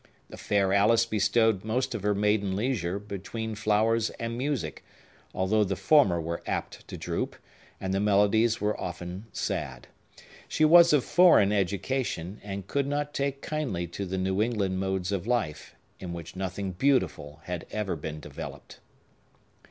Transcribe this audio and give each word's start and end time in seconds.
The 0.31 0.37
fair 0.37 0.73
Alice 0.73 1.05
bestowed 1.05 1.63
most 1.63 1.93
of 1.93 2.01
her 2.01 2.15
maiden 2.15 2.55
leisure 2.55 2.97
between 2.97 3.53
flowers 3.53 4.09
and 4.19 4.35
music, 4.35 4.83
although 5.31 5.63
the 5.63 5.75
former 5.75 6.19
were 6.19 6.41
apt 6.47 6.87
to 6.87 6.97
droop, 6.97 7.35
and 7.79 7.93
the 7.93 7.99
melodies 7.99 8.59
were 8.59 8.75
often 8.81 9.27
sad. 9.31 9.89
She 10.47 10.65
was 10.65 10.91
of 10.91 11.03
foreign 11.05 11.51
education, 11.51 12.39
and 12.43 12.65
could 12.65 12.87
not 12.87 13.13
take 13.13 13.43
kindly 13.43 13.85
to 13.89 14.07
the 14.07 14.17
New 14.17 14.41
England 14.41 14.79
modes 14.79 15.11
of 15.11 15.27
life, 15.27 15.75
in 15.99 16.13
which 16.13 16.35
nothing 16.35 16.71
beautiful 16.71 17.41
had 17.43 17.67
ever 17.69 17.95
been 17.95 18.19
developed. 18.19 18.79